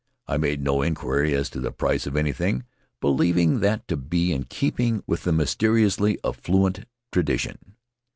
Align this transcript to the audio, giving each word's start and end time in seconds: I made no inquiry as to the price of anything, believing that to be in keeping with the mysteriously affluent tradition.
I 0.27 0.37
made 0.37 0.63
no 0.63 0.81
inquiry 0.81 1.35
as 1.35 1.47
to 1.51 1.59
the 1.59 1.69
price 1.71 2.07
of 2.07 2.17
anything, 2.17 2.63
believing 3.01 3.59
that 3.59 3.87
to 3.87 3.95
be 3.95 4.31
in 4.33 4.45
keeping 4.45 5.03
with 5.05 5.25
the 5.25 5.31
mysteriously 5.31 6.17
affluent 6.23 6.85
tradition. 7.11 7.75